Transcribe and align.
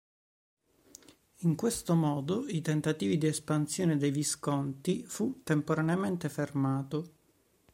In 1.41 1.53
questo 1.55 1.93
modo 1.93 2.47
i 2.47 2.61
tentativi 2.61 3.19
di 3.19 3.27
espansione 3.27 3.97
dei 3.97 4.09
Visconti 4.09 5.03
fu 5.05 5.41
temporaneamente 5.43 6.27
fermato. 6.27 7.09